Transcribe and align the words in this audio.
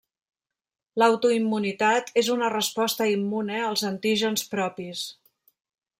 L'autoimmunitat 1.01 2.09
és 2.23 2.31
una 2.37 2.49
resposta 2.55 3.09
immune 3.17 3.63
als 3.69 3.87
antígens 3.93 4.49
propis. 4.55 5.05